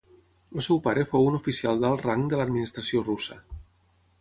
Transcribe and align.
El 0.59 0.63
seu 0.67 0.79
pare 0.87 1.03
fou 1.11 1.27
un 1.31 1.37
oficial 1.39 1.83
d'alt 1.83 2.07
rang 2.07 2.25
de 2.33 2.41
l'administració 2.41 3.05
russa. 3.11 3.39